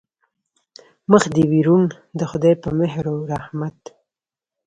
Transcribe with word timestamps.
مخ 1.11 1.23
دې 1.35 1.43
وي 1.49 1.61
روڼ 1.67 1.83
د 2.19 2.21
خدای 2.31 2.53
په 2.63 2.69
مهر 2.79 3.05
و 3.13 3.27
رحمت. 3.33 3.79